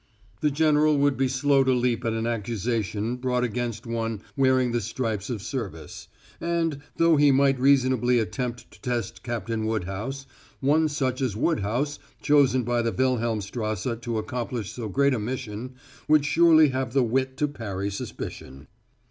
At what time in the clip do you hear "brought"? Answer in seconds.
3.17-3.43